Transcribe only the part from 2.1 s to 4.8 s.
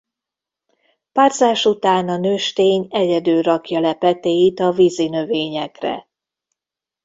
nőstény egyedül rakja le petéit a